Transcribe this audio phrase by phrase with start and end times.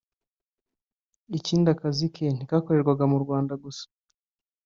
[1.37, 3.85] Ikindi akazi ke ntikakorerwaga mu Rwanda gusa